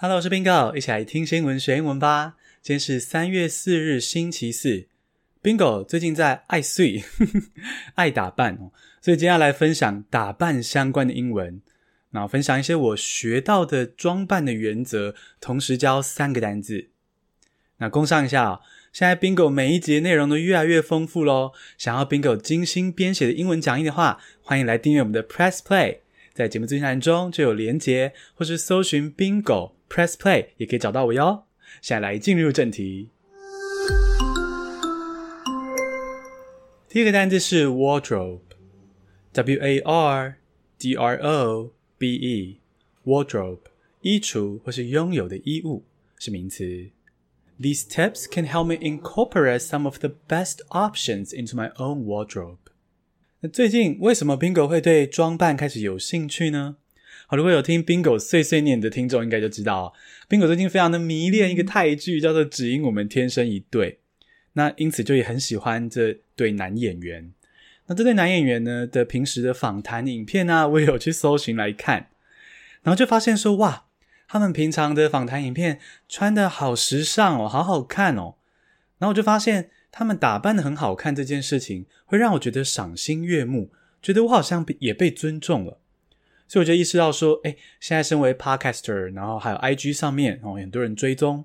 [0.00, 2.36] Hello，我是 Bingo，一起来听新闻学英文吧。
[2.62, 4.86] 今天是三月四日，星期四。
[5.42, 7.02] Bingo 最近在爱睡，
[7.96, 8.56] 爱打扮，
[9.00, 11.60] 所以接下来分享打扮相关的英文，
[12.12, 16.90] 然后分享一些我学到的装扮的原则，同时教三个单字。
[17.78, 18.60] 那工商一下哦，
[18.92, 21.50] 现在 Bingo 每一集内容都越来越丰富喽。
[21.76, 25.98] 想要 Bingo 精心编写的英文讲义的话，欢迎来订阅我们的 Press Play，
[26.32, 29.72] 在节目资讯栏中就有连结，或是搜寻 Bingo。
[29.88, 31.44] Press Play 也可以找到我哟。
[31.82, 33.10] 现在来进入正题。
[36.88, 40.36] 第一个单词是 wardrobe，W A R
[40.78, 43.60] D R O B E，wardrobe，
[44.00, 45.84] 衣橱或是拥有的衣物
[46.18, 46.90] 是名词。
[47.60, 52.58] These tips can help me incorporate some of the best options into my own wardrobe。
[53.40, 56.76] 那最近为什么 Bingo 会对装扮开始有兴趣呢？
[57.30, 59.92] 好，如果有听 Bingo 碎碎念的听众，应该就知道
[60.30, 63.92] ，Bingo 最近非常的迷恋一个泰剧，叫做《只因我们天生一对》。
[64.54, 67.30] 那因此就也很喜欢这对男演员。
[67.86, 72.08] 那这对男演员呢的平时的访谈影片啊，我也有去搜寻来看，
[72.80, 73.84] 然后就发现说，哇，
[74.26, 78.36] 他们平常的访谈影片穿得好时尚哦，好好看哦。
[78.96, 85.78] 然后我就发现他们打扮得很好看这件事情，会让我觉得赏心悦目，觉得我好像也被尊重了。
[86.48, 91.44] 所以我就意识到说，哎，现在身为 podcaster，然后还有 IG 上面哦，很多人追踪，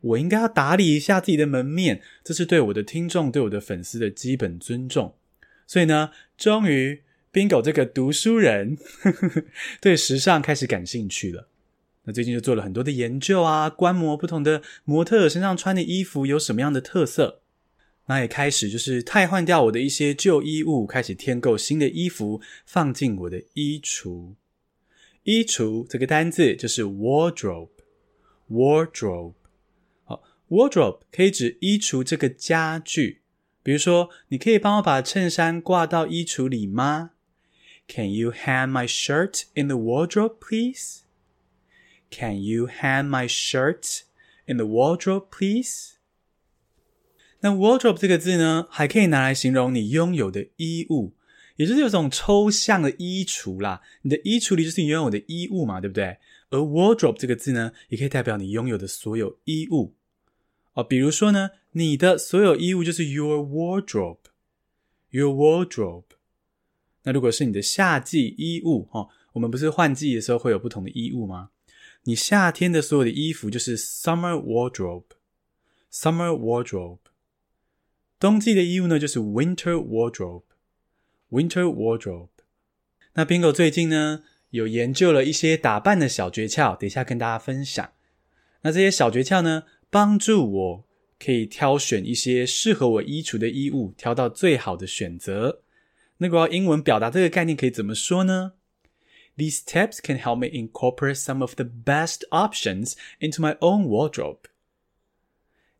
[0.00, 5.14] 我应该要打理一下自己的门面，这是对我的听众、对我的粉丝的基本尊重。
[5.68, 9.44] 所以呢，终于 Bingo 这个读书人呵呵
[9.80, 11.46] 对时尚开始感兴趣了。
[12.04, 17.41] 那最近就做了很多的研究啊，观摩不同的模特身上穿的衣服有什么样的特色。
[18.06, 24.34] 那也开始就是汰换掉我的一些旧衣物，开始添购新的衣服，放进我的衣橱。
[25.22, 29.34] 衣橱这个单字就是 wardrobe，wardrobe。
[30.04, 33.20] 好，wardrobe 可以指衣橱这个家具。
[33.62, 37.12] 比如说，你可以帮我把衬衫挂到衣橱里吗
[37.86, 41.02] ？Can you hang my shirt in the wardrobe, please?
[42.10, 44.00] Can you hang my shirt
[44.46, 45.92] in the wardrobe, please?
[47.42, 51.12] 那 wardrobe 这个字呢，还可以拿来形容你拥有的衣物，
[51.56, 53.82] 也就是有种抽象的衣橱啦。
[54.02, 56.18] 你的衣橱里就是你拥有的衣物嘛，对不对？
[56.50, 59.94] 而 wardrobe 这个字呢，也可以代表你拥有的所有衣物
[60.74, 60.84] 哦。
[60.84, 66.04] 比如说呢，你的所有衣物就是 your wardrobe，your wardrobe。
[67.02, 71.50] 那如果是你的夏季衣物哦，我们不是换季的时候会有不同的衣物吗？
[72.04, 76.98] 你夏天的所有的衣服就是 summer wardrobe，summer wardrobe。
[78.21, 82.29] 冬季的衣物呢，就是 winter wardrobe，winter wardrobe。
[83.13, 87.91] 那 Bingo 最近呢，有研究了一些打扮的小诀窍，等一下跟大家分享。
[88.61, 90.85] 那这些小诀窍呢，帮助我
[91.19, 95.61] 可以挑选一些适合我衣橱的衣物，挑到最好的选择。
[96.17, 98.53] 那个英文表达这个概念可以怎么说呢？
[99.35, 104.45] These tips can help me incorporate some of the best options into my own wardrobe.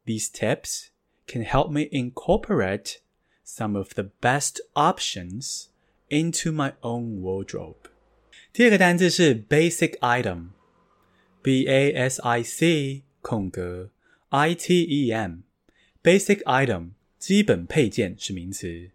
[0.06, 0.90] These tips
[1.32, 3.00] can help me incorporate
[3.46, 5.68] some of the best options
[6.10, 7.76] into my own wardrobe.
[8.54, 13.92] 第二个单字是 basic item，b a s i c 空格
[14.30, 18.92] i t e m，basic item 基本配件是名词。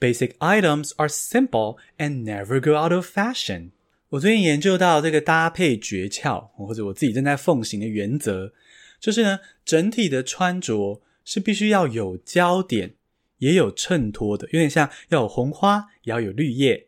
[0.00, 3.70] Basic items are simple and never go out of fashion。
[4.10, 8.52] 我最近研究到这个搭配诀窍，或者我自己正在奉行的原则，
[8.98, 11.02] 就是呢，整体的穿着。
[11.23, 12.95] 是必须要有焦点，
[13.37, 16.87] 也有衬托的，有点像要有红花，也要有绿叶。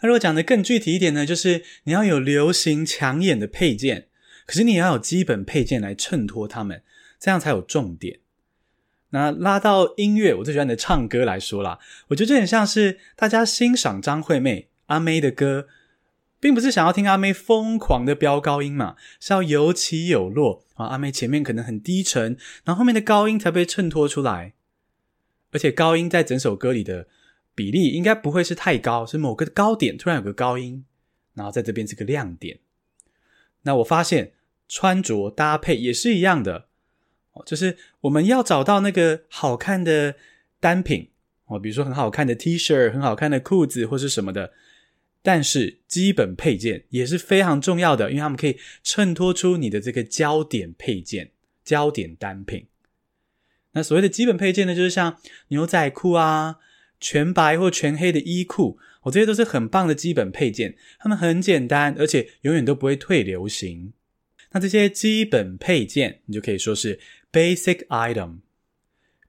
[0.00, 4.08] 那如果讲得更具体一点呢，就是你要有流行抢眼的配件，
[4.46, 6.82] 可是你要有基本配件来衬托它们，
[7.18, 8.20] 这样才有重点。
[9.10, 11.78] 那拉到音乐，我最喜欢的唱歌来说啦，
[12.08, 15.68] 我觉得这很像是大家欣赏张惠妹阿妹的歌。
[16.44, 20.88] 并不是想要听阿妹疯狂的飙高音嘛，是要有起有落啊。
[20.88, 24.52] 阿妹前面可能很低沉，然后后面的高音才被衬托出来。
[25.52, 27.08] 而且高音在整首歌里的
[27.54, 30.84] 比例应该不会是太高，是某个高点突然有个高音，
[31.32, 32.58] 然后在这边是个亮点。
[33.62, 34.34] 那我发现
[34.68, 36.66] 穿着搭配也是一样的
[37.32, 40.16] 哦，就是我们要找到那个好看的
[40.60, 41.08] 单品
[41.46, 44.52] 哦，比如说很好看的 T 恤、很好看的裤子或是什么的。
[45.26, 51.30] 但是基本配件也是非常重要的，因为它们可以衬托出你的这个焦点配件、
[51.64, 52.66] 焦点单品。
[53.72, 55.18] 那所谓的基本配件呢，就是像
[55.48, 56.58] 牛仔裤啊、
[57.00, 60.76] 全白或全黑的衣裤，我这些都是很棒的基本配件。
[60.98, 63.94] 它们很简单，而且永远都不会退流行。
[64.52, 67.00] 那这些基本配件，你就可以说是
[67.32, 68.40] basic item。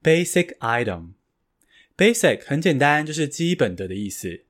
[0.03, 1.13] basic item。
[1.95, 4.41] basic 很简单，就是基本的的意思。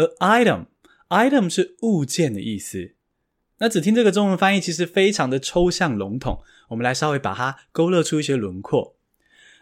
[0.00, 0.66] 而 item
[1.10, 2.94] item 是物件的意思。
[3.58, 6.42] 那只听这个中文翻译，其实非常的抽象笼统。
[6.68, 8.96] 我们来稍微把它勾勒出一些轮廓。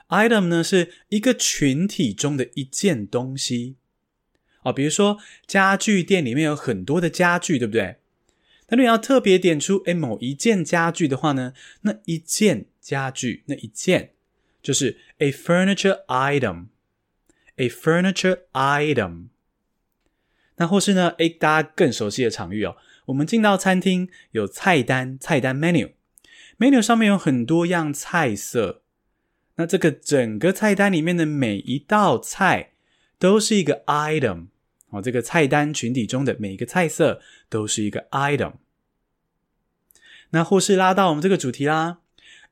[0.08, 3.76] item 呢，是一个群体中的一件东西。
[4.62, 7.96] 哦，比如说家具店里面有很多的家具，对不对？
[8.68, 14.12] 那你要特别点出诶某一件家具的话呢，那一件家具那一件
[14.62, 19.28] 就是 a furniture item，a furniture item。
[20.58, 22.76] 那或是呢，诶大家更熟悉的场域哦，
[23.06, 28.82] 我们进到餐厅有菜单，菜单 menu，menu 上面有很多样菜色，
[29.56, 32.72] 那这个整个菜单里面的每一道菜
[33.18, 34.48] 都是一个 item。
[34.90, 38.54] 哦，这个菜单群体中的每一个菜色都是一个 item。
[40.30, 41.98] 那或是拉到我们这个主题啦，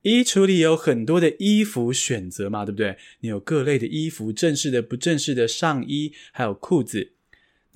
[0.02, 2.96] 衣橱里有很多的衣服选择嘛，对不对？
[3.20, 7.14] 你有各类的衣服，正式的、不正式的上衣，还有裤子。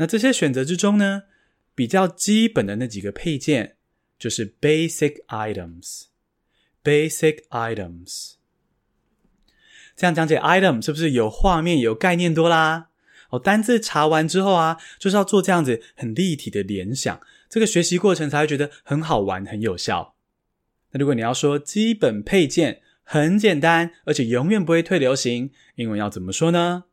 [0.00, 1.24] 那这些选择之中呢，
[1.74, 3.76] 比较基本的那几个配件
[4.18, 6.04] 就是 basic items。
[6.82, 8.36] basic items。
[9.94, 12.88] 这样讲解 item 是不是有画面、有概念多啦？
[13.28, 17.20] 哦，单字查完之后啊，就是要做这样子很立体的联想，
[17.50, 20.14] 这个学习过程才会觉得很好玩、很有效。
[20.92, 26.84] 那如果你要说基本配件很简单，而且永远不会退流行，英文要怎么说呢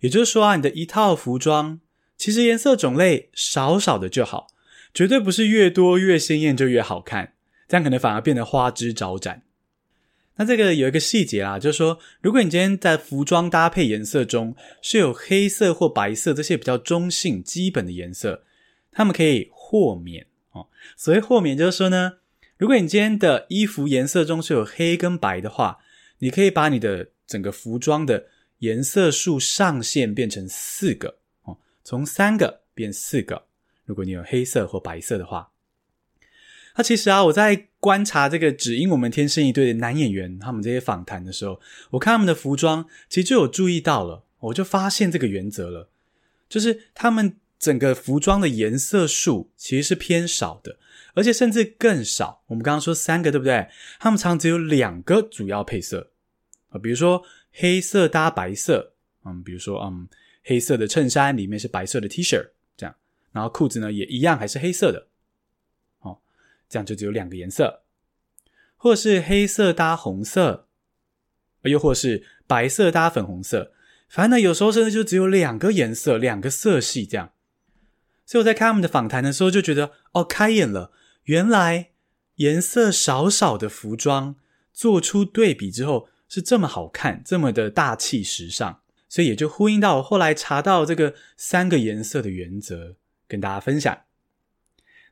[0.01, 1.81] 也就是说啊，你的一套服装，
[2.15, 4.47] 其实颜色种类少少的就好，
[4.93, 7.33] 绝对不是越多越鲜艳就越好看，
[7.67, 9.43] 这样可能反而变得花枝招展。
[10.35, 18.43] 那这个有一个细节啦，就是说，如果你今天在服装搭配颜色中是有黑色或白色这些比较中性基本的颜色，
[18.91, 19.51] 它们可以。
[19.71, 22.13] 豁免哦，所谓豁免就是说呢，
[22.57, 25.77] 如果你今天的衣服颜色中是有黑跟白的话，
[26.17, 28.25] 你可以把你的整个服装的
[28.57, 33.45] 颜色数上限变成四个哦，从三个变四个。
[33.89, 35.49] 如果你有黑色或白色的话，
[36.75, 41.59] 那其实啊，我在观察这个只因我们天生一对的男演员他们这些访谈的时候，
[41.89, 45.89] 我看他们的服装，其实就有注意到了，我就发现这个原则了，
[46.47, 47.35] 就是他们。
[47.59, 50.77] 整个服装的颜色数其实是偏少的，
[51.13, 52.41] 而且甚至更少。
[52.47, 53.67] 我们刚刚说三个，对不对？
[53.99, 56.09] 他们常只有两个主要配色
[56.69, 57.21] 啊，比如说
[57.51, 58.93] 黑色搭白色，
[59.25, 60.07] 嗯，比如说嗯，
[60.45, 62.41] 黑色的衬衫里面是白色的 T 恤，
[63.31, 65.07] 然后裤子呢也一样还是黑色的，
[65.99, 66.19] 哦，
[66.67, 67.83] 这样就只有两个颜色，
[68.75, 70.67] 或是黑色搭红色，
[71.63, 73.71] 又或是白色搭粉红色，
[74.07, 77.33] 反正呢有时候甚至就只有两个颜色，两个色系这样。
[78.25, 80.91] 所以我在看他们的访谈的时候，就觉得哦，开眼了。
[81.23, 81.89] 原来
[82.35, 84.35] 颜色少少的服装
[84.73, 88.81] 做出对比之后是这么好看，这么的大气时尚。
[89.07, 92.95] 所以也就呼应到我后来查到这个三个颜色的原则，
[93.29, 94.01] 跟大家分享。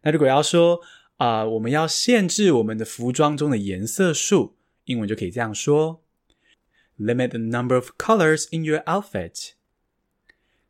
[0.01, 0.81] 那如果要说
[1.15, 6.03] 啊、我们要限制我们的服装中的颜色数，英文就可以这样说
[6.99, 9.51] ：Limit the number of colors in your outfit.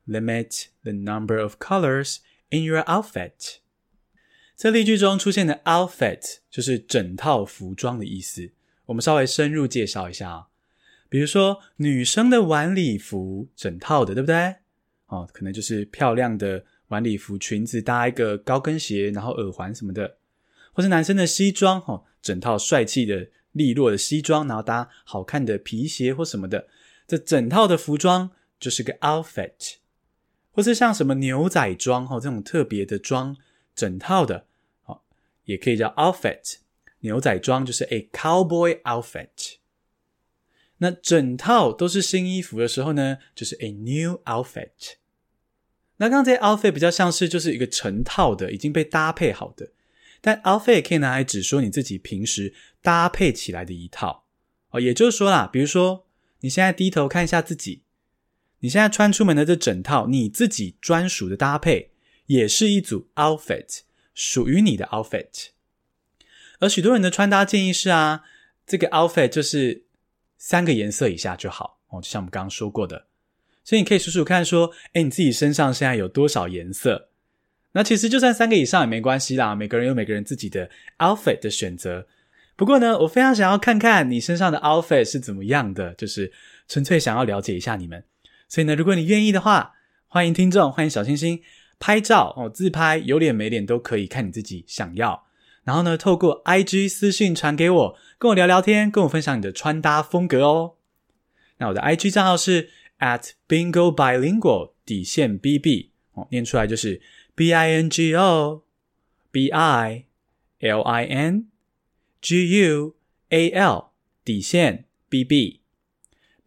[0.06, 2.18] Limit the number of colors.
[2.50, 3.58] In your outfit，
[4.56, 8.54] 这例句中出现的 outfit 就是整套服装的意思。
[8.86, 10.48] 我们稍微深入介绍一下啊，
[11.10, 14.56] 比如说女生的晚礼服，整套的，对不对？
[15.08, 20.18] 哦，可能就是漂亮的晚礼服，裙子搭一个高跟鞋，然后耳环什么的，
[20.74, 26.68] 或是男生的西装，哦，整套帅气的利落的西装，然后搭好看的皮鞋或什么的，
[27.08, 29.76] 这整套的服装就是个 outfit。
[30.52, 33.38] 或是像什么牛仔装哈，这种特别的装，
[33.76, 34.46] 整套的，
[34.82, 35.04] 好，
[35.46, 36.56] 也可以叫 outfit。
[37.02, 39.58] 牛仔装就是 a cowboy outfit。
[40.78, 44.96] 那整套都是新衣服的时候呢，就是 a new outfit。
[45.98, 49.72] 那刚才 outfit 比较像是就是一个成套的，已经被搭配好的。
[50.22, 54.26] 但 outfit 可以拿来指说你自己平时搭配起来的一套
[54.72, 56.08] 哦，也就是说啦，比如说
[56.42, 57.84] 你现在低头看一下自己，
[58.60, 61.92] 你现在穿出门的这整套你自己专属的搭配，
[62.26, 63.82] 也是一组 outfit，
[64.14, 65.48] 属于你的 outfit。
[66.60, 68.24] 而许多人的穿搭建议是啊，
[68.66, 69.86] 这个 outfit 就是
[70.38, 73.08] 三个颜色以下就好哦，就像我们刚刚说过的。
[73.68, 77.10] 所以你可以数数看，说，诶，你自己身上现在有多少颜色？
[77.74, 80.70] 那其实就算三个以上也没关系啦，每个人有每个人自己的
[81.00, 82.08] outfit 的选择。
[82.56, 86.32] 不过呢，我非常想要看看你身上的 outfit 是怎么样的，就是
[86.70, 88.06] 纯粹想要了解一下你们。
[88.48, 89.74] 所以呢，如果你愿意的话，
[90.08, 91.42] 欢迎听众，欢迎小星星
[91.78, 95.26] 拍照哦，自拍有脸没脸都可以，看你自己想要。
[95.66, 100.76] 然后呢，透过 IG 私信传给我，跟我聊聊天，跟我分享你的穿搭风格哦。
[101.58, 102.70] 那我的 IG 账号是
[103.00, 107.02] at bingo bilingual 底线 bb 哦，念出来就是。
[107.38, 108.64] B I N G O
[109.30, 110.06] B I
[110.60, 111.50] L I N
[112.20, 112.96] G U
[113.30, 113.92] A L
[114.26, 115.62] 底线 B B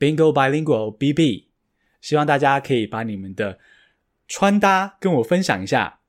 [0.00, 1.47] Bingo Bilingual B B，
[2.00, 3.61] 希望大家可以把你们的
[4.26, 6.00] 穿搭跟我分享一下。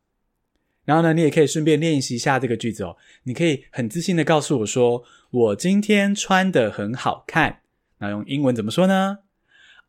[0.84, 2.98] 然后呢，你也可以顺便练习一下这个句子哦。
[3.26, 7.62] 你可以很自信的告诉我说：“我今天穿的很好看。”
[8.02, 9.20] 那用英文怎么说呢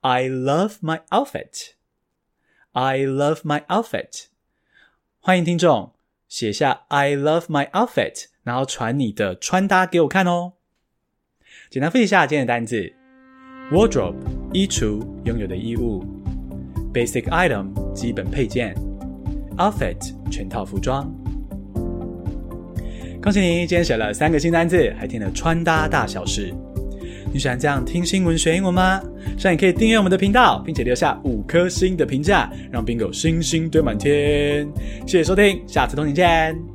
[0.03, 1.73] ？I love my outfit.
[2.73, 4.27] I love my outfit.
[5.21, 5.93] 欢迎听众
[6.29, 10.55] 写下 "I love my outfit"，然后传你的穿搭给我看哦。
[11.71, 12.93] 简单复习一下今天的单字
[13.71, 14.17] ：wardrobe
[14.53, 16.05] 衣橱，拥有的衣物
[16.93, 18.75] ；basic item 基本配件
[19.57, 21.09] ；outfit 全套服装。
[23.23, 26.53] 恭喜你，今天写了三个新单字，还听了穿搭大小事。
[27.33, 29.01] 你喜欢这样听新闻学英文吗？
[29.39, 34.69] 希望你可以订阅我们的频道，并且留下五颗星的评价，让 Bingo 星星堆满天。
[35.07, 36.72] 谢谢收听，下次通勤见。